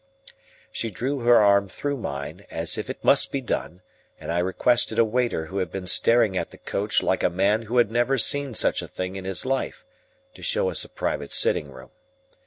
[0.71, 3.83] She drew her arm through mine, as if it must be done,
[4.19, 7.61] and I requested a waiter who had been staring at the coach like a man
[7.69, 9.85] who had never seen such a thing in his life,
[10.33, 11.91] to show us a private sitting room.